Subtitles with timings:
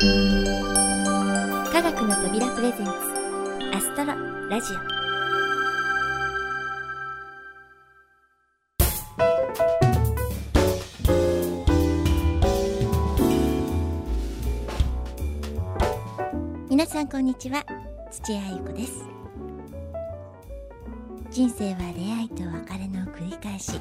[0.00, 0.04] 科
[1.82, 2.92] 学の扉プレゼンツ
[3.74, 4.14] アストロ
[4.48, 4.76] ラジオ。
[16.70, 17.66] 皆さんこんにちは
[18.12, 19.02] 土屋ゆ子です。
[21.32, 23.72] 人生は出会いと別れの繰り返し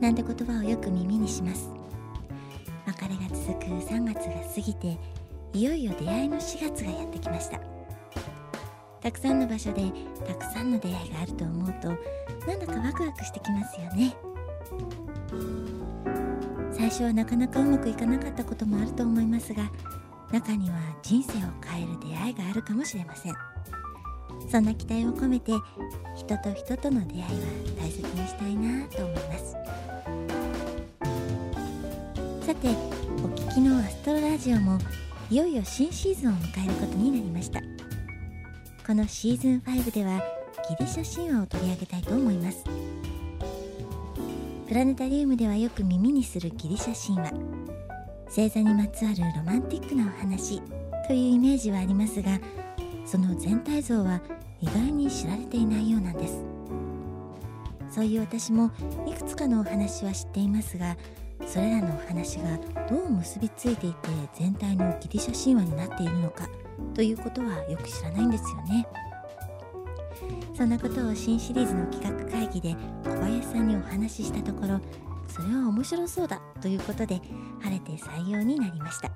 [0.00, 1.70] なんて言葉をよく耳にします。
[2.84, 4.98] 別れが続く3月が過ぎて
[5.52, 7.60] いよいよ出会いの4月がやってきました。
[9.00, 9.92] たくさんの場所で
[10.26, 11.88] たくさんの出会いがあると思うと
[12.46, 14.16] なんだかワクワクしてきますよね。
[16.72, 19.70] 最初はなかなかうまくいかなかったこともあると思いますが
[20.32, 23.34] 中には人生を変える出会いがあるかもしれません。
[24.50, 25.52] そんな期待を込めて
[26.16, 27.28] 人と人との出会いは
[27.80, 29.56] 大切にしたいなと思います。
[32.46, 34.78] さてお聞きのアストロラジオも
[35.28, 37.60] いよいよ新シーズンを迎えることになりました。
[38.86, 40.22] このシーズン5では
[40.68, 42.62] ギリシャ神話を取り上げたいと思います。
[44.68, 47.32] プラネタリウムではよく耳にするギリシャ神話。
[48.28, 50.62] 星座にまつわるロマンティックなお話
[51.08, 52.40] というイメージはありますが
[53.04, 54.20] その全体像は
[54.60, 56.44] 意外に知られていないようなんです。
[57.90, 58.70] そういう私も
[59.08, 60.96] いくつかのお話は知っていますが
[61.46, 62.58] それらのお話が
[62.88, 66.48] どう結びついていて全体のギリシャ神話になっているのか
[66.94, 68.86] ということはよく知らないんですよね。
[70.56, 74.80] そんなことを新シリーズの企画会議で小林さんにお話ししたところ
[75.28, 77.20] それは面白そうだということで
[77.60, 79.10] 晴れて採用になりました。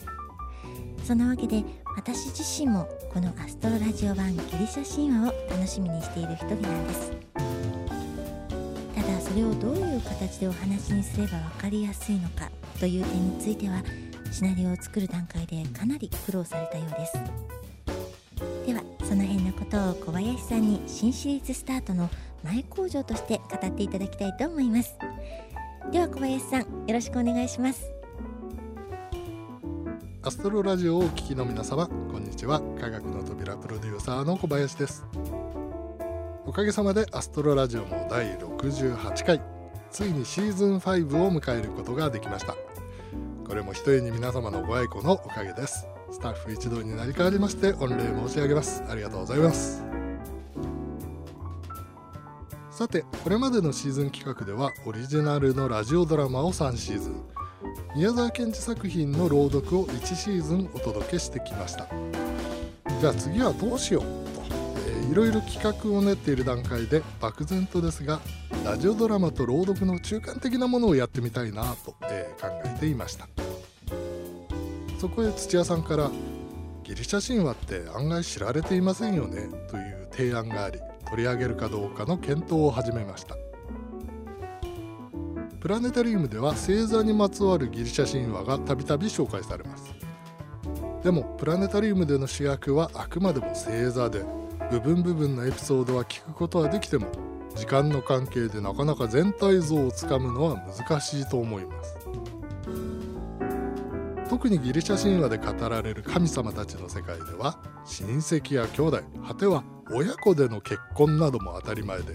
[1.05, 1.65] そんなわけで
[1.97, 7.40] 私自身もこのアストロラジオ版ギリシャ神話を楽しみにしている一人なんです。
[9.31, 12.51] それをどういう形でお話にすれば分かりやすいのか
[12.81, 13.81] という点については
[14.33, 17.13] シナリオを作る段階でかなり苦労されたようです。
[18.67, 22.11] ではその辺のことを小林さんに新シリーズスタートの
[22.43, 24.97] 前工場として語っていただきたいと思います。
[25.93, 27.85] では小林さんよろしくお願いします。
[30.23, 32.61] アストロラジオをお聞きの皆様こんにちは。
[32.81, 35.05] 科学の扉プロデューサーの小林です。
[36.47, 39.41] おかげさまでアストロラジオも第68回
[39.91, 42.57] ついにシーズン5を迎えることができました。
[43.47, 45.87] これもひとえに皆様のご愛顧のおかげです。
[46.11, 48.83] スタッフ一同になり代わりまして御礼申し上げます。
[48.89, 49.85] ありがとうございます。
[52.71, 57.23] さてこれまでのシーズン企画ではオリジナルのラジオドラマを3シーズン
[57.95, 61.87] 宮沢賢治作品の朗読を1シーズンお届けしてきました。
[63.01, 64.05] じゃあ次はどうしよう、
[65.11, 68.21] いろいろ企画を練っている段階で漠然とですが
[68.65, 73.27] ラジオドラマと朗読の中間的なものをやってみたいなと、えー、考えていました。
[75.01, 76.13] そこへ土屋さんから
[76.85, 80.79] 「ギリシャ神話って案外知られていませんよね」という提案があり
[81.09, 83.35] 取り上げるかどうかの検討を始めました。
[85.59, 89.93] プラネタリウムでは星座にまつわるギリシャ神話がたびたび紹介されます。
[91.03, 94.25] でもプラネタリウムでの主役はあくまでも星座で
[94.71, 97.09] 部分部分のエピソードは聞くことはできても
[97.57, 101.97] 時間の関係でなかなか全体像をつかむのは難しいと思います。
[104.29, 112.15] 特にギリシャ神話で語られる神様たちの世界では親戚や兄弟果ては親子での結婚なども当たり前で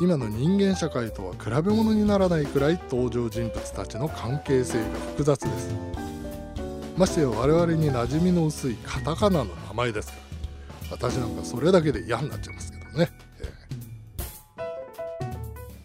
[0.00, 5.74] 今の人間社会とは比べ物にならないくらい登場人物たちの関係性が複雑です。
[6.96, 10.25] ましてや我々に馴染みの薄いカタカナの名前ですから
[10.90, 13.10] 私なんかそれだけで嫌になっちゃいますけどね、
[14.58, 14.62] え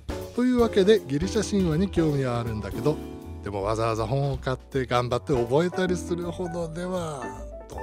[0.09, 2.97] ー、というわけでギリシャ神話に興味はあるんだけど
[3.43, 7.23] でもわざわざ本を買って頑張って覚えたりするほどでは
[7.67, 7.77] と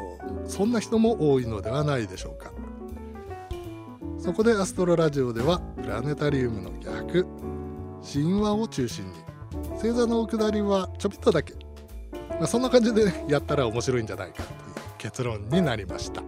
[0.48, 2.52] そんな人も多いのではないでしょうか。
[4.18, 7.24] そこでアストロラジオではプラネタリウムの逆
[8.02, 9.12] 神話を中心に
[9.70, 11.54] 星座の下りはちょびっとだけ、
[12.30, 14.48] まあ、そんな感じで、ね、やったら面白いんじゃないかという
[14.98, 16.22] 結論になりました。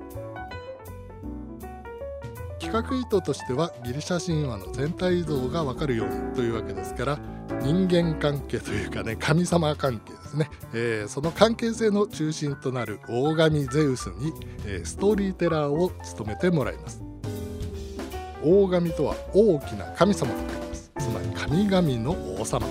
[2.70, 7.18] 企画意図としてはギリシャ神話の全体像がわかるようにというわけですから
[7.62, 14.32] 人間関係というかね神様関係ですね、えー、その関係性の中心となる大神ゼウスに、
[14.66, 17.02] えー、ストーリーテラーを務めてもらいます。
[18.42, 20.92] 大神とは大きな神様と書きます。
[20.96, 22.66] つまり神々の王様。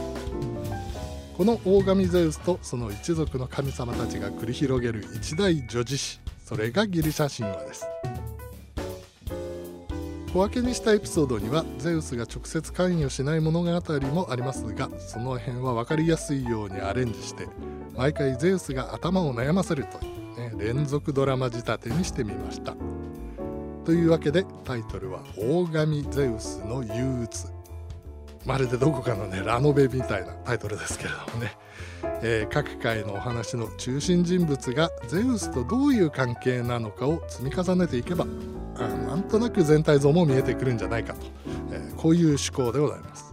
[1.37, 6.21] この大神ゼウスとその一族の神様たちが繰り広げる一大女子史。
[6.45, 7.85] それがギリシャ神話です。
[10.33, 17.47] 小分けにしたエピソードにはゼウスが直接関与しない物語もありますがその辺は分かりやすいようにアレンジして
[17.95, 22.75] 毎回ゼウスが頭を悩ませるというね、連続ドラマ仕立てにしてみました。
[23.83, 27.47] というわけでタイトルは「大神ゼウスの憂鬱」
[28.45, 31.57] まるでどこかのねラノベみたいなタイトルですけれどもね、
[32.23, 38.25] えー、各回のお話の中心人物がゼウスとどういう関係なのかを積み重ねていけば
[38.75, 41.19] あなんとなく全体像も見えてくるんじゃないかと、
[41.71, 43.29] えー、こういう趣向でございます。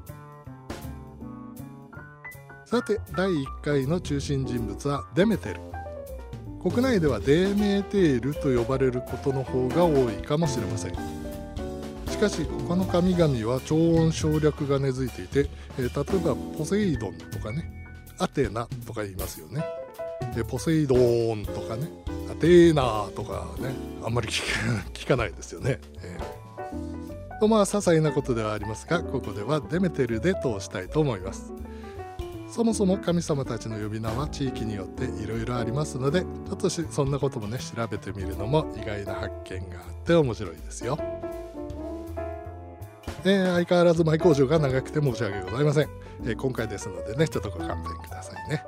[2.67, 5.61] さて第1回の中心人物はデメテル。
[6.61, 11.16] 国内ではデーメーテールと呼ばれることの方が多いかもしれません。
[12.17, 17.71] しかし他の神々は超音省略が根付いていて、えー、例えばポセイドンとかね
[18.19, 19.63] アテナとか言いますよね。
[20.35, 21.91] でポセイドーンとかね
[22.31, 24.29] アテーナとかねあんまり
[24.95, 31.53] 聞かないですよね、えー、とまあ些細なことではありますがここではデメテルで通したいと思います。
[32.49, 40.99] そもそも神様たちの呼び名は地域によっていろいろありますのでちょっとそんなこともね調べてみるのも意外な発見があって面白いですよ。
[43.25, 45.89] えー、相変わらず前工場が長くて申し訳ございません、
[46.25, 48.63] えー、今回ですのでねちょっとご勘弁くださいね。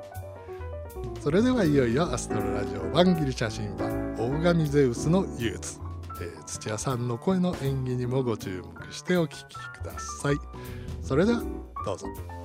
[1.21, 5.79] それではいよいよアストロラジオ番ギリ写真版大神ゼウスの憂鬱、
[6.21, 10.37] えー、土屋さんの声の演技にもご注目してお聴きください。
[11.01, 11.43] それでは
[11.85, 12.38] どうぞ。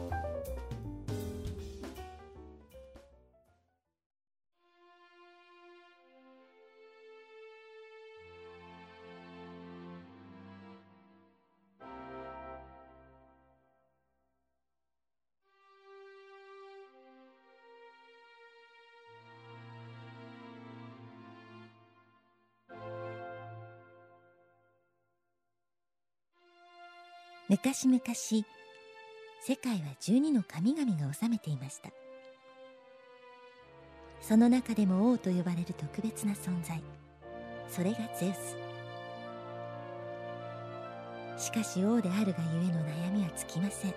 [27.55, 28.01] 昔々
[29.41, 31.91] 世界は12の神々が治めていました。
[34.21, 36.83] その中でも王と呼ばれる特別な存在。
[37.69, 38.35] それがゼウ
[41.37, 41.45] ス。
[41.45, 43.95] しかし王であるがゆえの悩みは尽きません。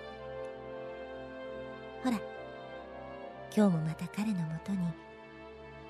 [2.04, 2.20] ほら
[3.56, 4.78] 今日もまた彼のもとに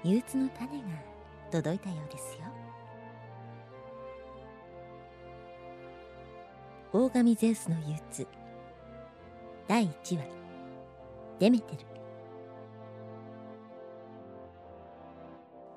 [0.04, 0.84] 憂鬱の種が
[1.50, 2.57] 届いたようですよ。
[6.90, 8.26] 大神ゼウスの憂鬱。
[9.66, 10.24] 第1話。
[11.38, 11.78] デメテル。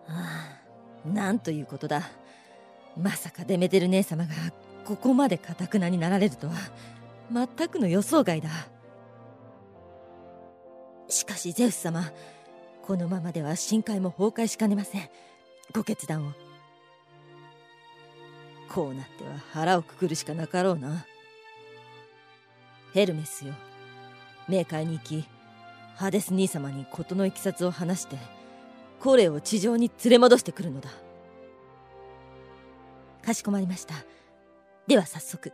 [0.08, 0.58] あ
[1.06, 2.04] あなんということだ。
[2.98, 4.32] まさかデメテル姉様が
[4.86, 6.54] ここまでかたくなになられるとは。
[7.30, 8.50] 全くの予想外だ。
[11.10, 12.10] しかしゼウス様
[12.84, 15.10] このままでは深海も崩壊しかねません。
[15.74, 16.51] ご決断を。
[18.74, 21.06] こうなっては腹をくくるしかなかろうな。
[22.94, 23.54] ヘルメスよ。
[24.48, 25.26] 冥界に行き
[25.98, 28.18] ハデス兄様に事のいきさつを話して
[29.00, 30.90] コレを地上に連れ戻してくるのだ。
[33.22, 33.96] かしこまりました。
[34.88, 35.52] では早速。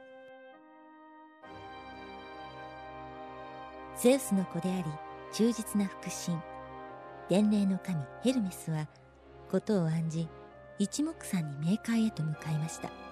[3.97, 4.83] ゼウスの子であり
[5.33, 6.39] 忠実な腹心。
[7.29, 8.87] 伝令の神ヘルメスは
[9.51, 10.29] 事を案じ
[10.77, 13.06] 一目散に冥界へと向かいました。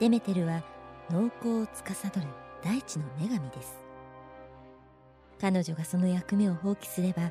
[0.00, 0.62] デメテルは
[1.08, 2.26] 農耕を司る
[2.64, 3.78] 大地の女神です。
[5.40, 7.30] 彼女がその役目を放棄すれば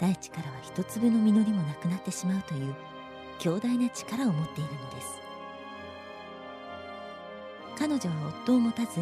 [0.00, 2.74] 大地からは一粒の実りもなくなってしまうという
[3.38, 5.08] 強大な力を持っているのです。
[7.78, 9.00] 彼女は夫を持たず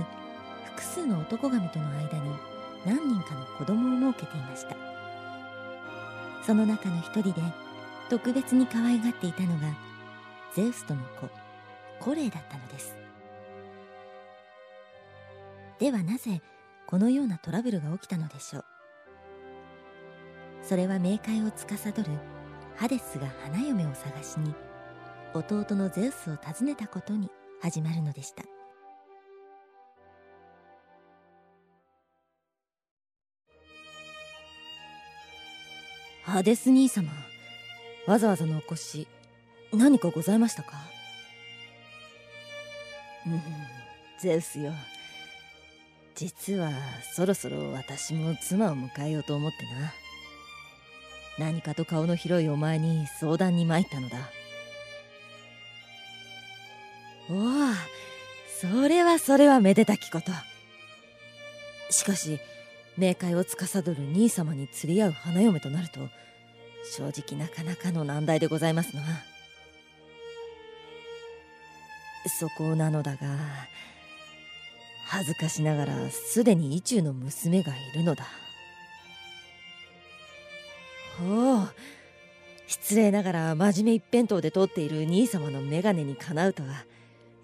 [0.67, 2.31] 複数の男神との間に
[2.85, 4.77] 何人かの子供を設けていました。
[6.45, 7.35] その中の一人で
[8.11, 9.75] 特別に可愛がっていたのが
[10.53, 11.44] ゼウスとの子。
[12.05, 12.95] コレイだったのです。
[15.79, 16.43] ではなぜ
[16.87, 18.65] このようなトラブルが起きたのでしょう。
[20.63, 22.05] それは冥界を司る
[22.77, 24.55] ハデスが花嫁を探しに
[25.33, 27.31] 弟のゼウスを訪ねたことに
[27.63, 28.45] 始まるのでした。
[36.25, 37.11] ハデス兄様
[38.07, 39.09] わざわざのお越し
[39.73, 40.94] 何かございましたか？
[43.27, 43.43] うん。
[44.19, 44.73] ゼウスよ。
[46.15, 46.71] 実は
[47.15, 49.65] そろそろ私も妻を迎えようと思って
[51.39, 51.47] な。
[51.47, 54.19] 何かと顔の広いお前に相談に参ったのだ。
[57.29, 57.75] おお
[58.61, 60.31] それはそれはめでたきこと。
[61.91, 62.39] しかし
[62.99, 66.01] 冥界を司る兄様に釣り合う花嫁となると
[66.97, 69.03] 正直なかなかの難題でございますな。
[72.27, 73.19] そこなのだが
[75.07, 78.27] 恥ずかしながらすでに意中の娘がいるのだ。
[81.19, 81.69] ほう
[82.67, 86.85] 失礼ながら真面目一辺倒で通っている兄様の眼鏡にかなうとは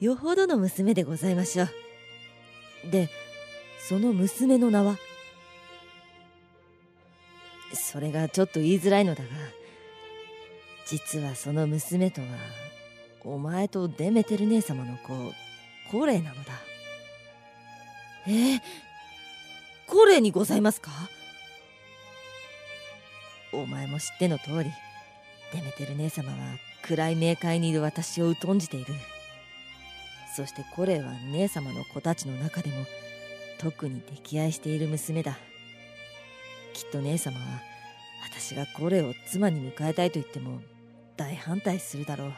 [0.00, 1.70] よほどの娘でございましょう。
[2.90, 3.10] で
[3.78, 4.96] その娘の名は？
[7.72, 9.30] それがちょっと言いづらいのだが
[10.87, 12.26] 実はその娘とは
[13.24, 15.12] お前とデメテル姉様の子
[15.90, 16.52] コレイなのだ。
[18.26, 18.60] えー、
[19.86, 20.90] コレイにございますか？
[23.52, 24.70] お前も知っての通り
[25.52, 26.36] デメテル姉様は
[26.82, 28.94] 暗い冥界にいる私を疎んじている。
[30.36, 32.86] そしてコレイは姉様の子たちの中でも
[33.58, 35.36] 特に溺愛している娘だ。
[36.72, 37.44] きっと姉様は
[38.32, 40.60] 私がコレイを妻に迎えたいと言っても
[41.16, 42.32] 大反対するだろう。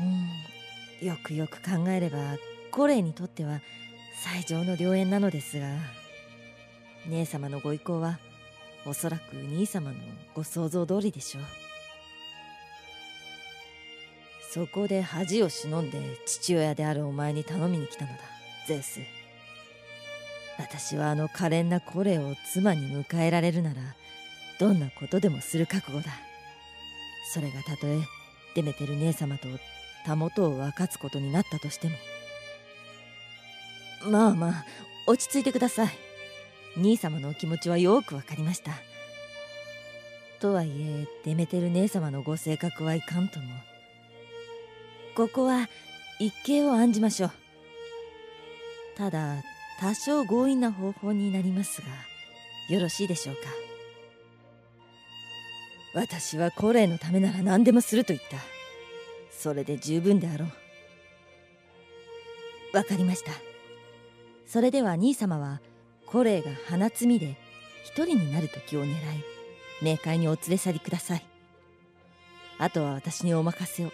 [0.00, 1.06] うん。
[1.06, 2.18] よくよく考えれば
[2.70, 3.60] コレイにとっては
[4.22, 5.66] 最上の良縁なのですが
[7.06, 8.18] 姉様のご意向は
[8.86, 9.96] おそらく兄様の
[10.34, 11.44] ご想像通りでしょう。
[14.50, 18.18] そこで恥を忍んで父親であるお前に頼みに来たのだ
[18.66, 19.00] ゼウス。
[20.58, 23.76] 私はあの可憐なコレを妻に迎えられるなら
[24.58, 26.10] どんなことでもする覚悟だ。
[27.34, 27.98] それがたとえ
[28.54, 29.46] デメテル姉様と
[30.06, 31.96] たもとを分かつことになったとしても。
[34.08, 34.64] まあまあ
[35.08, 35.88] 落ち着いてください。
[36.76, 38.70] 兄様のお気持ちはよくわかりました。
[40.38, 43.46] とはいえデメテル姉様のご性格はいかんとも。
[45.16, 45.68] ここは
[46.20, 47.30] 一計を案じましょう。
[48.96, 49.42] ただ
[49.80, 51.88] 多少強引な方法になりますが
[52.70, 53.42] よろしいでしょうか。
[55.94, 58.55] 私はコレのためなら何でもすると言った。
[59.38, 60.46] それで十分であろ
[62.72, 62.76] う。
[62.76, 63.32] わかりました。
[64.46, 65.60] それでは兄様は
[66.06, 67.36] コレイが花摘みで
[67.84, 68.94] 一人になる時を狙い
[69.82, 71.26] 冥界にお連れ去りください。
[72.58, 73.92] あとは私にお任せを。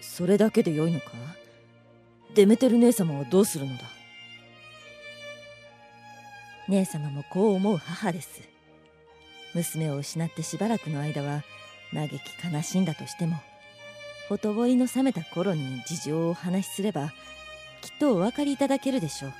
[0.00, 1.12] それだけでよいのか？
[2.34, 3.84] デメテル姉様はどうするのだ？
[6.68, 8.42] 姉様もこう思う母です。
[9.54, 11.44] 娘を失ってしばらくの間は
[11.94, 12.20] 嘆き
[12.52, 13.36] 悲しんだとしても
[14.28, 17.12] ほとぼりの冷めた頃に事情をお話しすれば
[17.82, 19.32] きっとお分かりいただけるでしょう。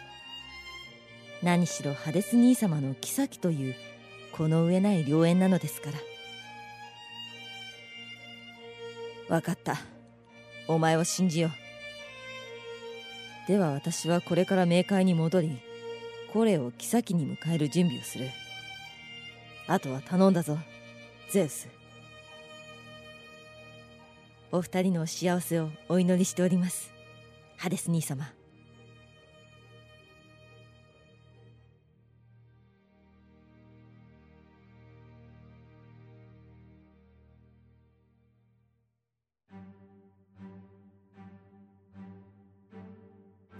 [1.42, 3.74] 何しろハデス兄様の妃という
[4.32, 5.90] この上ない良縁なのですか
[9.28, 9.28] ら。
[9.28, 9.78] 分かった。
[10.68, 13.48] お前を信じよう。
[13.48, 15.58] では私はこれから冥界に戻り
[16.32, 18.28] コレを妃に迎える準備をする。
[19.66, 20.58] あとは頼んだぞ。
[21.30, 21.68] ゼウス。
[24.54, 26.92] お二人のお幸せをお祈りしております。
[27.56, 28.32] ハデス兄様。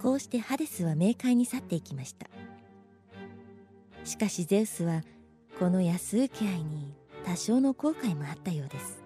[0.01, 2.29] こうしてハデスは冥界に去っていきました。
[4.05, 5.03] しかしゼウスは
[5.59, 9.04] この安請け合いに多少の後悔もあったようです。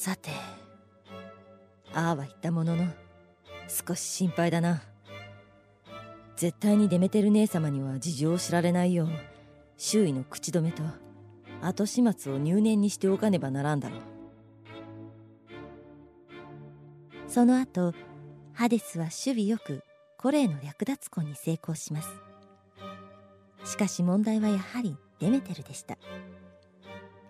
[0.00, 0.30] さて
[1.92, 2.86] ああは言ったものの
[3.68, 4.82] 少し心配だな。
[6.36, 9.08] 絶対にデメテル姉様には事情を知られないよう
[9.76, 10.82] 周囲の口止めと
[11.60, 14.00] 後始末を入念にしておかねばならんだろう。
[17.28, 17.92] その後
[18.54, 19.82] ハデスは守備よく
[20.16, 22.08] コレイの略奪婚に成功します。
[23.66, 25.98] しかし問題はやはりデメテルでした。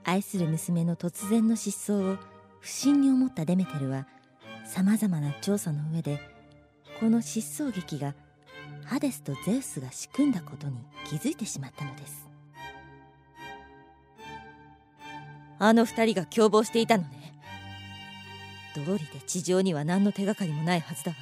[0.05, 4.07] 愛する娘の突然の失踪を不審に思ったデメテルは
[4.65, 6.21] さまざまな調査の上で
[7.01, 8.15] この失踪劇が
[8.85, 10.77] ハデスとゼウスが仕組んだことに
[11.07, 12.29] 気づいてしまったのです。
[15.59, 17.35] あの二人が共謀していたのね。
[18.75, 21.17] 道理で地上には何の手がかりもないはずだわ。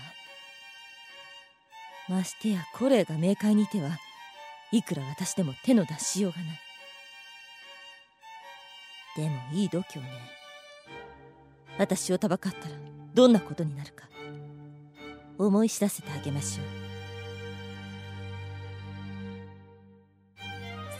[2.09, 3.99] ましてやコレイが冥界にいては
[4.73, 6.61] いくら私でも手の出しようがない。
[9.17, 10.38] でもいい度胸ね。
[11.79, 12.75] 私をたばかったら
[13.15, 14.09] どんなことになるか
[15.39, 16.67] 思い知らせてあげましょう。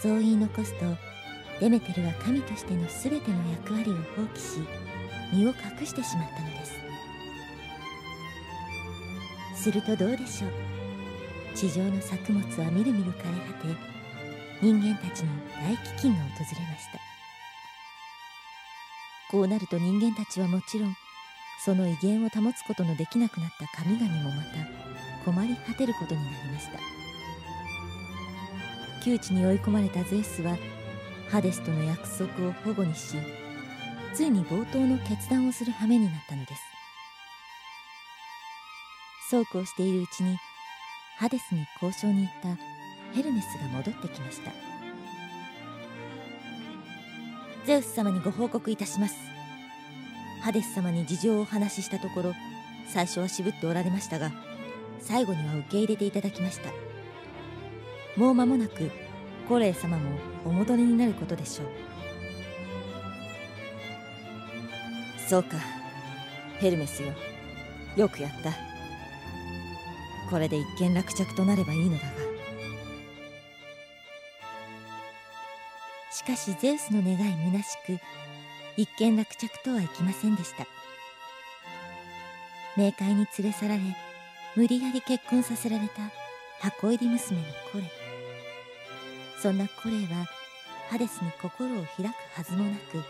[0.01, 0.87] そう言い残すと
[1.61, 4.61] デメテルは神としての全ての役割を放棄し
[5.33, 6.65] 身を隠してしまったので
[9.57, 9.63] す。
[9.65, 10.51] するとどうでしょう。
[11.57, 13.75] 地上の作物はみるみる枯れ果て
[14.63, 15.29] 人間たちに
[15.61, 17.08] 大飢饉が訪れました。
[19.31, 20.97] こうなると人間たちはもちろん
[21.65, 24.51] その威厳を保つことのできなくなった神々もまた
[25.25, 26.79] 困り果てることになりました。
[29.05, 30.57] 窮地に追い込まれたゼウスは
[31.31, 33.17] ハデスとの約束を保護にし
[34.15, 36.63] ついに冒頭の決断をする羽目になったのです。
[39.31, 40.39] そうこうしているうちに
[41.19, 42.57] ハデスに交渉に行った
[43.15, 44.68] ヘルメスが戻ってきました。
[47.69, 49.15] ゼウス様にご報告いたします。
[50.41, 52.35] ハデス様に事情をお話ししたところ
[52.89, 54.33] 最初は渋っておられましたが
[55.01, 56.71] 最後には受け入れていただきました。
[58.19, 58.91] もう間もなく
[59.47, 61.67] コレイ様もお戻りになることでしょう。
[65.29, 65.59] そうか。
[66.61, 67.13] ヘルメスよ。
[67.97, 68.55] よくやった。
[70.31, 72.28] これで一件落着となればいいのだが。
[76.29, 77.99] かしゼウスの願い虚しく
[78.77, 80.67] 一件落着とはいきませんでした。
[82.77, 83.81] 冥界に連れ去られ
[84.55, 86.03] 無理やり結婚させられた
[86.61, 87.85] 箱入り娘のコレ。
[89.41, 90.27] そんなコレは
[90.91, 93.03] ハデスに心を開くはずもなく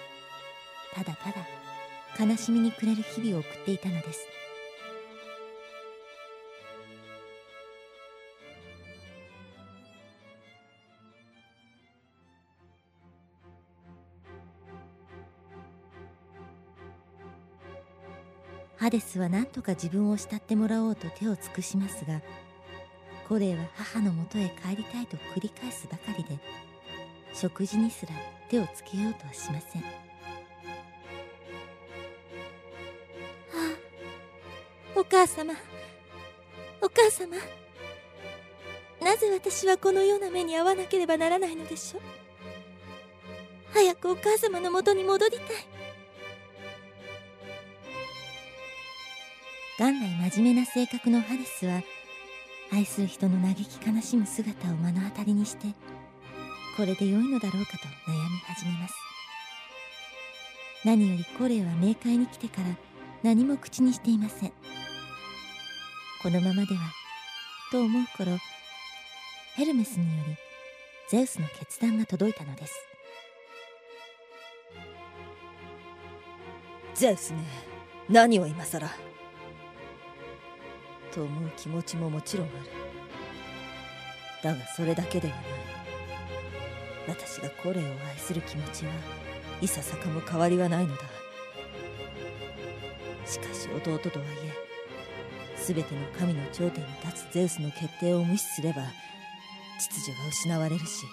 [0.95, 4.38] ただただ悲しみに暮れる日々を送っていたのです。
[18.89, 22.23] ハデスは何とか自分を慕ってもらおうと手を尽くしますが
[23.29, 26.39] コレイは母のもとへ帰りたいと繰り返すばかりで
[27.35, 28.13] 食事にすら
[28.49, 29.83] 手をつけようとはしません。
[29.83, 29.89] は
[34.97, 35.53] あお母様。
[36.81, 37.37] お母様。
[39.03, 42.03] なぜ私はこのような目に遭わなければならないのでしょう。
[43.75, 45.78] 早くお母様のもとに戻りたい。
[49.79, 51.85] 元来真面目な性格のハデスは
[52.73, 55.69] 愛する人の嘆き悲しむ姿を目の当たりにして
[56.77, 58.95] これで良いのだろうかと悩み始めます。
[60.85, 62.69] 何よりコレイは冥界に来てから
[63.23, 64.53] 何も口にしていません。
[66.25, 66.81] このままでは
[67.71, 68.37] と思う頃
[69.55, 70.35] ヘルメスにより
[71.09, 72.75] ゼウスの決断が届いたのです。
[76.95, 77.39] ゼウスね
[78.09, 78.91] 何を今さら
[81.19, 82.55] と思う気持ちももちろんある。
[84.41, 85.45] だがそれだけではない。
[87.09, 88.93] 私がコレを愛する気持ちは
[89.61, 91.03] いささかも変わりはないのだ。
[93.27, 94.53] しかし弟とはいえ
[95.57, 98.83] 全ての神の頂点に立つゼウスの決定を無視すれば
[99.81, 101.05] 秩序が失われるし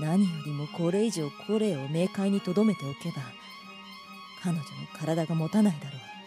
[0.00, 3.22] 何よりもこれ以上コレを冥界に留めておけば
[4.42, 4.64] 彼女の
[4.98, 6.17] 体が持たないだろう。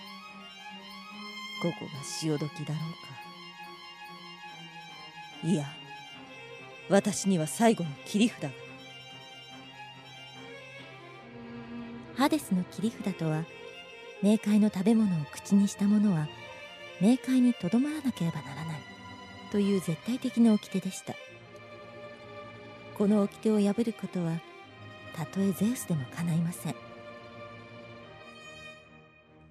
[1.61, 2.79] ここが潮時だろ
[5.43, 5.47] うか。
[5.47, 5.65] いや
[6.89, 8.49] 私には最後の切り札が。
[12.15, 13.45] ハデスの切り札とは
[14.21, 16.27] 冥界の食べ物を口にした者は
[16.99, 18.81] 冥界にとどまらなければならない。
[19.51, 21.13] という絶対的な掟でした。
[22.97, 24.39] この掟を破ることは
[25.15, 26.75] たとえゼウスでも構いません。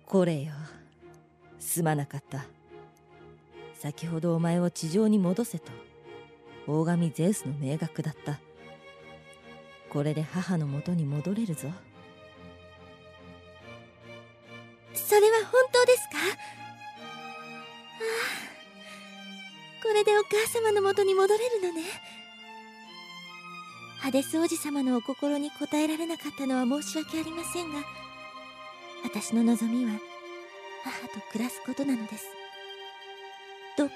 [0.06, 0.52] これよ。
[1.60, 2.46] すまなかった。
[3.74, 5.70] 先ほどお前を地上に戻せと
[6.66, 8.40] 大神ゼウスの命学だった。
[9.88, 11.68] これで母のもとに戻れるぞ。
[14.92, 16.16] それは本当ですか？
[16.16, 16.50] ああ
[19.82, 21.82] これでお母様のもとに戻れるのね。
[23.98, 27.80] ハデス王子様のお心に応えられなかったのは申し訳ありませんが
[29.04, 29.98] 私の望みは
[30.84, 32.26] 母と暮らすことなのです。
[33.76, 33.94] どうか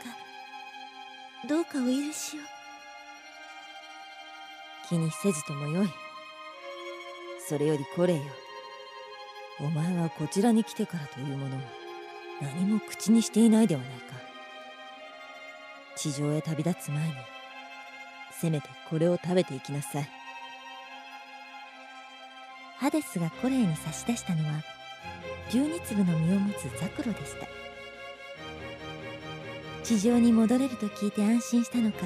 [1.48, 2.40] どうかお許しを。
[4.88, 5.88] 気にせずともよい。
[7.46, 8.22] それよりこれよ。
[9.60, 11.60] お前はこちらに来てからというものを
[12.40, 14.14] 何も口にしていないではないか。
[15.96, 17.14] 地上へ旅立つ前に
[18.32, 20.08] せめてこれを食べていきなさい。
[22.78, 24.62] ハデスがコレイに差し出したのは
[25.50, 27.46] 12粒の実を持つザクロでした。
[29.82, 31.98] 地上に戻れると聞いて安心したのか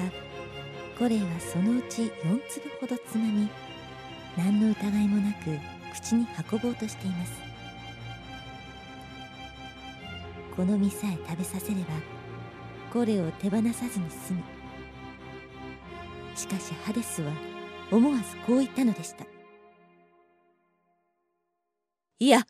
[0.97, 3.47] コレイはそのうち4粒ほどつまみ
[4.37, 5.57] 何の疑いもなく
[5.93, 7.31] 口に運ぼうとしています。
[10.55, 11.85] この実さえ食べさせれば
[12.91, 14.43] コレイを手放さずに済む。
[16.35, 17.31] しかしハデスは
[17.91, 19.25] 思わずこう言ったのでした。
[22.19, 22.45] いや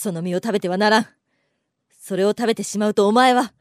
[0.00, 1.06] その実を食べてはならん。
[1.90, 3.52] それを食べてしまうとお前は。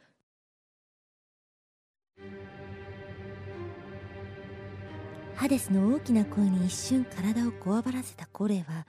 [5.33, 8.85] ハデスの大きな声に一瞬体をこわばらせたコレは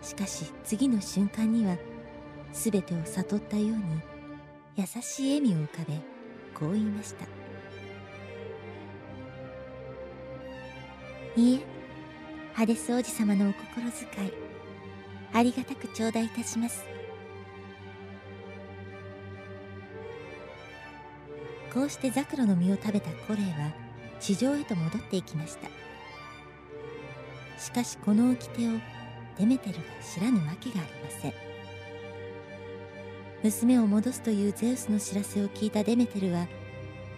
[0.00, 1.76] しかし次の瞬間には
[2.54, 4.00] 全てを悟ったように
[4.76, 5.94] 優しい笑みを浮かべ
[6.54, 7.26] こう言いました。
[11.36, 11.60] いいえ
[12.54, 14.41] ハデス王子様のお心遣い。
[15.34, 16.84] ありがたく頂戴いたします。
[21.72, 23.72] こうしてザクロの実を食べたコレイは
[24.20, 25.68] 地上へと戻っていきました。
[27.58, 28.72] しかしこの掟を
[29.38, 31.34] デメテルが知らぬわけがありません。
[33.42, 36.46] 娘を戻すというゼウスの知らせを聞いたデメテルは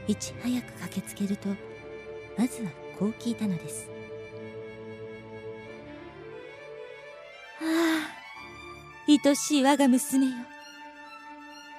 [0.07, 1.49] いち早く駆けつけると
[2.39, 3.94] まずはこう聞いたのです。
[9.23, 10.33] 愛しい我が娘よ。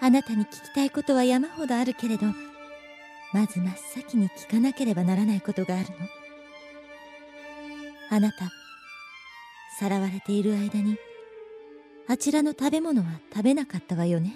[0.01, 2.27] あなたに聞きたいことは山ほどあるけれど
[3.33, 5.95] まず真っ先に聞かなければならないことがあるの。
[8.11, 8.51] あなた
[9.79, 10.97] さらわれている間に
[12.07, 14.35] あちらの食べ物は食べなかったわよね。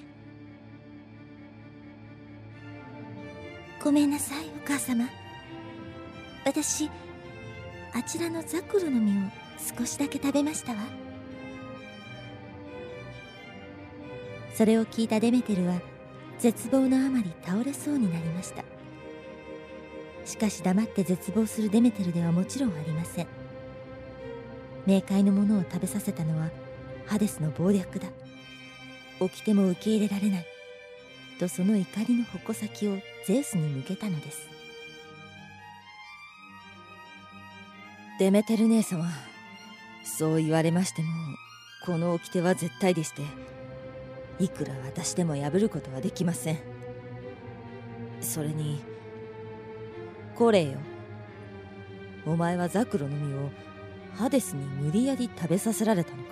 [3.83, 5.07] ごめんなさいお母様。
[6.45, 6.89] 私
[7.93, 10.98] あちらのザクロの実を少しだけ食べましたわ。
[14.60, 15.80] それを聞いたデメテルは
[16.38, 18.65] 絶望のあまり倒れそうになりました。
[20.26, 23.28] しかし黙って絶望するデメテルではもちろんありません。
[24.86, 26.50] 冥界のものを食べさせたのは
[27.06, 28.10] ハデスの謀略だ。
[29.22, 30.45] 起きても受け入れられない。
[31.39, 34.50] とその怒りの矛先をゼウスに向けたのです。
[38.19, 39.06] デメテル姉様
[40.04, 41.08] そう言われましても
[41.86, 43.22] この掟は絶対でして
[44.39, 46.58] いくら私でも破ることはできません。
[48.21, 48.82] それに
[50.36, 50.78] これよ。
[52.25, 53.49] お前はザクロの実を
[54.15, 56.30] ハデスに無理やり食べさせられたのか？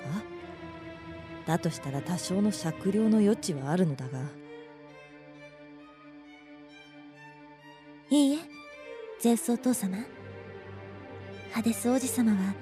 [1.45, 4.19] だとしたら多少の酌量の余地はあるのだが。
[8.09, 8.39] いいえ
[9.19, 9.97] ゼウスお父様。
[11.51, 12.53] ハデス王子様は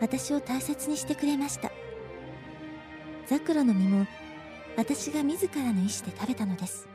[0.00, 1.70] 私を大切にしてくれました。
[3.26, 4.06] ザクロの実も
[4.76, 6.88] 私が自らの意思で食べたのです。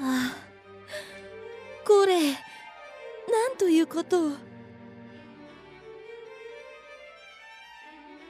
[0.00, 0.48] ああ。
[1.86, 2.34] これな
[3.48, 4.32] んということを。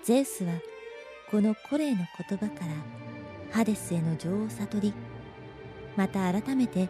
[0.04, 0.52] ゼウスは
[1.30, 2.72] このコレイの言葉から
[3.50, 4.94] ハデスへの情を悟り
[5.96, 6.88] また改めて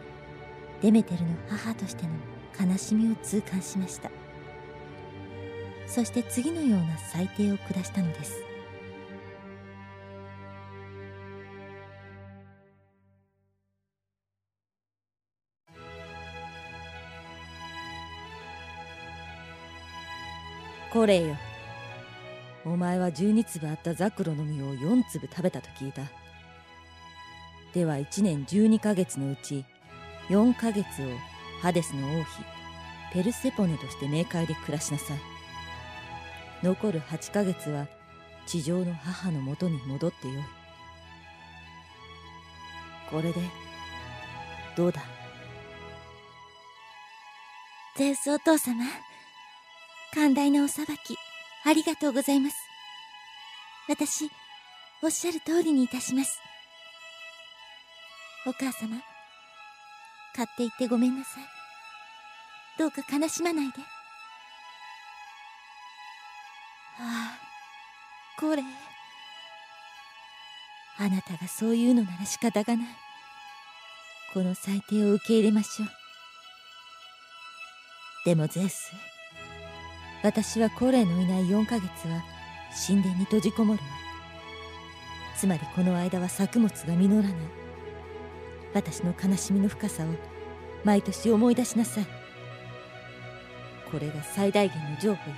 [0.81, 4.09] デメテルの母としての悲しみを痛感しました。
[5.87, 8.48] そして次のような裁定を下したのです。
[20.99, 21.37] これよ。
[22.65, 26.01] お前は12粒あったザクロの実を4粒食べたと聞いた。
[27.73, 29.63] では1年12ヶ月のうち
[30.27, 30.85] 4ヶ月を
[31.61, 32.43] ハデスの王妃
[33.13, 35.19] ペルセポネとして冥界で暮らしなさい。
[36.63, 37.87] 残る8ヶ月は
[38.45, 40.43] 地上の母のもとに戻ってよい。
[43.09, 43.39] これで
[44.75, 45.01] どうだ？
[47.95, 48.83] ゼウスお父様。
[50.13, 51.17] 寛大なお裁き
[51.65, 52.55] ありがとうございます。
[53.87, 54.29] 私
[55.03, 56.39] おっしゃる通りにいたします。
[58.45, 59.01] お母様
[60.35, 61.43] 買っていってごめんなさい。
[62.77, 63.73] どうか悲しまないで。
[66.99, 67.39] ああ
[68.39, 68.63] これ。
[70.97, 72.87] あなたがそういうのなら仕方がない。
[74.33, 75.89] この裁定を受け入れましょう。
[78.25, 78.91] でもゼウス
[80.21, 82.23] 私はコレのいない4ヶ月は
[82.87, 83.85] 神殿に閉じこもるわ。
[85.35, 87.33] つまりこの間は作物が実らない。
[88.73, 90.07] 私の悲しみの深さを
[90.83, 92.07] 毎年思い出しなさい。
[93.89, 95.35] これが最大限の譲歩よ。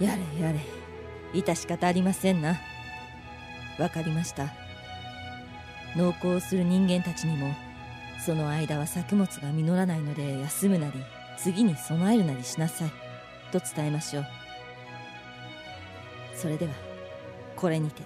[0.00, 0.58] やれやれ。
[1.32, 2.56] 致し方ありませんな。
[3.78, 4.52] わかりました。
[5.96, 7.54] 農耕をする人間たちにも
[8.24, 10.94] その間は作物が実らないので休むなり
[11.36, 12.90] 次に備えるなりしなさい。
[13.52, 14.26] と伝えましょう。
[16.34, 16.72] それでは
[17.54, 18.02] これにて。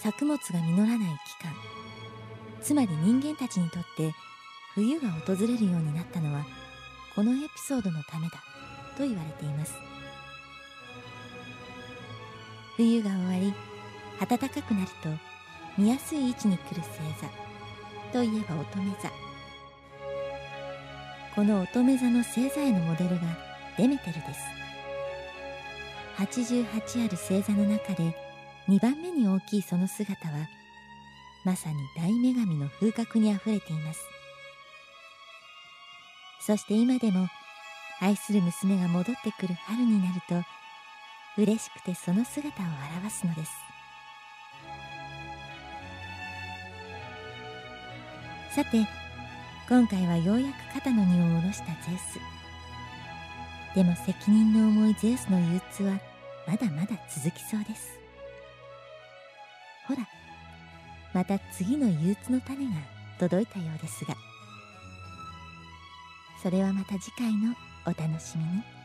[0.00, 1.52] 作物が実らない期間。
[2.62, 4.14] つまり人間たちにとって
[4.74, 6.46] 冬が訪れるようになったのは
[7.16, 8.36] このエピソードのためだ
[8.96, 9.95] と言われています。
[12.76, 13.54] 冬が終わり
[14.20, 15.08] 暖かくなると
[15.78, 17.46] 見やすい位置に来る星座
[18.12, 19.10] といえば乙女座。
[21.34, 23.22] この乙女座の星座へのモデルが
[23.76, 24.40] デメテルです。
[26.16, 28.16] 88ある星座の中で
[28.68, 30.48] 2番目に大きいその姿は
[31.44, 34.00] まさに大女神の風格にあふれています。
[36.40, 37.28] そして今でも
[38.00, 40.55] 愛する娘が戻ってくる春になると
[41.38, 42.66] 嬉しくてその姿を
[42.98, 43.52] 表すのです。
[48.54, 48.86] さて
[49.68, 52.18] 今回はようやく肩の荷を下ろしたゼウス。
[53.74, 56.00] でも責任の重いゼウスの憂鬱は
[56.46, 57.98] まだまだ続きそうです。
[59.86, 60.08] ほら
[61.12, 62.72] また次の憂鬱の種が
[63.18, 64.14] 届いたようですが。
[66.42, 68.75] それはまた次回のお楽しみに。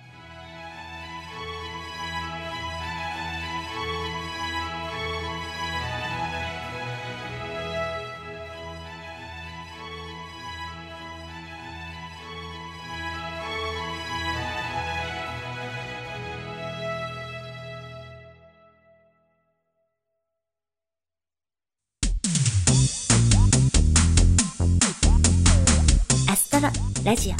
[27.11, 27.33] ラジオ。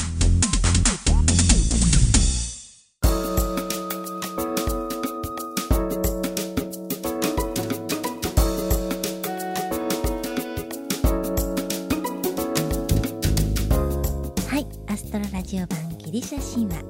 [14.46, 16.82] はいアストロラジオ版ギリシャ神話。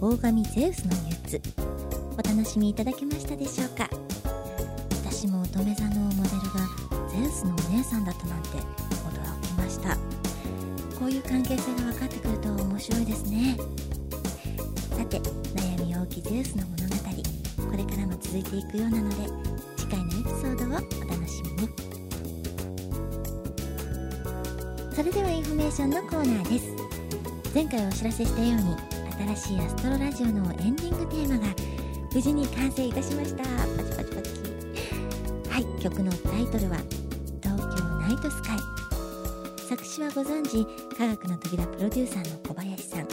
[0.00, 1.40] 大神ゼウスの憂鬱。
[2.18, 3.88] お楽しみいただけましたでしょうか？
[5.04, 6.66] 私も乙女座のモデルが
[7.08, 8.62] ゼウスのお姉さんだったなんて驚
[9.42, 9.96] きました。
[11.06, 13.56] こういう関係性が分かってくると面白いですね。
[14.90, 15.20] さて
[15.54, 16.94] 悩み多きゼウスの物語
[17.70, 19.14] これからも続いていくようなので
[19.76, 21.68] 次回のエピソードをお楽しみに。
[24.96, 27.54] それではインフォメーションのコーナーです。
[27.54, 28.76] 前回お知らせしたように
[29.36, 31.54] 新しいアストロラジオのエンディングテーマが
[32.12, 33.44] 無事に完成いたしました。
[33.44, 33.48] パ
[33.84, 34.30] チパチパチ。
[35.50, 36.78] はい曲のタイトルは
[37.40, 38.58] 「東京ナイトスカイ」
[39.96, 43.08] 作詞はご存知科学の扉プロデューサーの小林さん。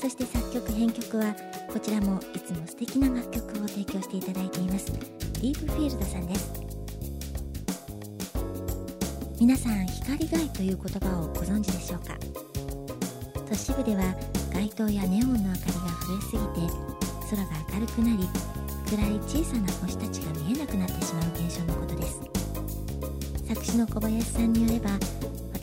[0.00, 1.34] そして作曲編曲は
[1.72, 4.92] こちらもいつも素敵な楽曲を提供していただいています。
[4.92, 6.52] ディープフィールドさんです。
[9.40, 12.16] 皆さん光害という言葉をご存知でしょうか？
[13.48, 14.14] 都市部では
[14.54, 16.72] 街灯やネオンの明かりが増えすぎて
[17.30, 18.28] 空が明るくなり
[18.88, 22.20] 暗い小さな星たちが見えなくなってしまう現象のことです。
[23.48, 24.90] 作詞の小林さんによれば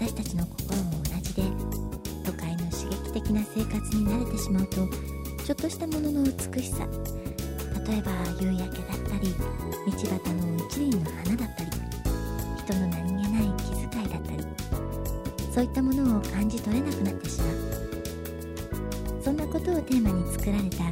[0.04, 1.44] 私たちの心も同じで
[2.26, 4.76] 都会の刺激的な生活に慣れてしまうと
[5.46, 6.86] ちょっとしたものの美しさ
[7.88, 8.12] 例えば
[8.42, 11.70] 夕焼けだったり道端の一輪の花だったり
[12.66, 14.44] 人の何気ない気遣いだったり
[15.54, 17.58] そういったものを感じ取れなくなってしまう。
[19.24, 20.84] そんなことをテーマに作られた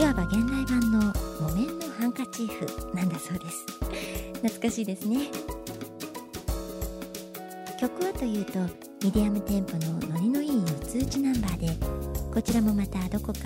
[0.00, 3.66] いわば現代版の木綿のハンカチーフなんだそうです。
[4.34, 5.55] 懐かしいですね。
[7.86, 8.58] 曲はというと
[9.04, 11.68] ミディアムテンポのノリのいい四つ打ちナンバーで
[12.34, 13.38] こちらもまたどこか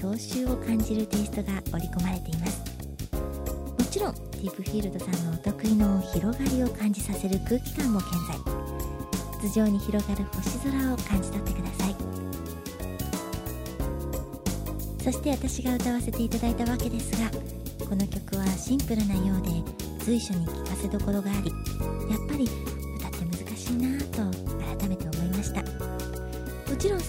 [0.00, 2.62] 郷愁を感じるテイストが織り込まれています。
[3.78, 8.38] もちろんディープフィールドさんのお得意の広がりを感じさせる空気感も健在。
[9.42, 11.96] 頭上に広がる星空を感じ取ってください。
[15.04, 17.30] そして私が歌わせていただいたわけですが
[17.86, 19.50] この曲はシンプルなようで
[20.02, 21.50] 随所に聴かせどころがあり
[22.10, 22.48] やっぱり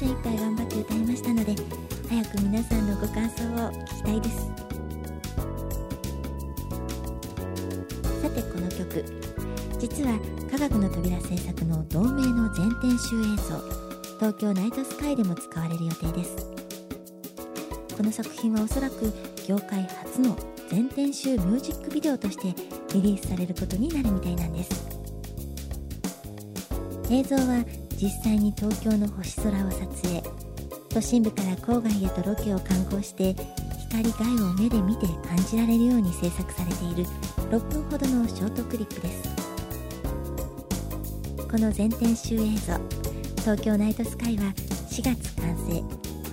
[0.05, 1.55] 精一杯頑張って歌いましたので
[2.07, 4.51] 早く皆さんのご感想を聞きたいです。
[8.21, 9.03] さてこの曲。
[9.79, 10.19] 実は
[10.51, 13.57] 科学の扉制作の同名の全編集映像
[14.19, 16.35] 東京ナイトスカイでも使われる予定です。
[17.97, 19.11] この作品はおそらく
[19.47, 20.37] 業界初の
[20.69, 22.53] 全編集ミュージックビデオとして
[22.93, 24.87] リリースされることになるみたいなんです。
[27.09, 27.65] 映像は
[28.01, 30.23] 実際に東京の星空を撮影。
[30.89, 33.35] 都心部から郊外へとロケを観光して
[33.89, 37.05] 光害を目で見て感じられるように制作されている
[37.49, 39.23] 6分ほどのショートクリップです。
[41.37, 42.79] この全編集映像
[43.37, 44.53] 東京ナイトスカイは
[44.89, 45.83] 4月完成。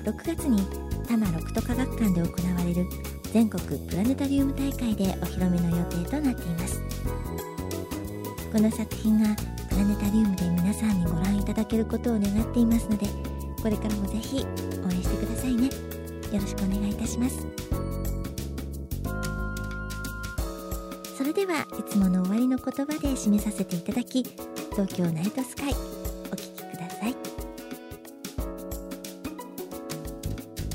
[0.03, 0.59] 6月に
[1.07, 2.87] 多摩六都科学館で行われる
[3.33, 6.83] 全国プラネタリウム大会でお披露目の予定となっています。
[8.53, 9.37] この作品が
[9.73, 13.07] プラネタリウムで皆さんにご覧いただけることを願っていますので
[13.63, 14.45] これからもぜひ
[14.85, 15.67] 応援してくださいね。
[15.67, 17.47] よろしくお願いいたします。
[21.17, 24.25] それではいつもの終わりの言葉で締めさせていただき
[24.73, 25.75] 東京ナイトスカイ
[26.31, 27.17] お聴きください。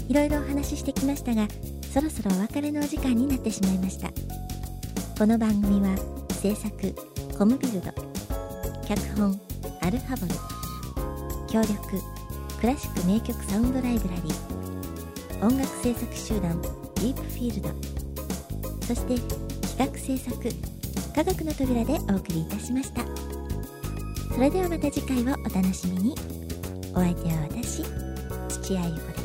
[0.07, 1.47] いろいろお話ししてきましたが
[1.93, 4.09] そろそろお別れのお時間になってしまいました。
[5.19, 5.95] この番組は
[6.41, 6.95] 制作
[7.37, 8.06] コムビルド
[8.87, 9.37] 脚本
[9.81, 10.33] アルファボル
[11.49, 12.01] 協力
[12.61, 15.45] クラシック名曲サウンドライブラリー。
[15.45, 17.69] 音楽制作集団ディープフィールド。
[18.85, 19.19] そして
[19.75, 20.37] 企画制作
[21.13, 23.01] 科学の扉でお送りいたしました。
[24.33, 26.15] それではまた次回をお楽しみに。
[26.93, 27.83] お相手は私
[28.63, 29.16] 土屋ゆ子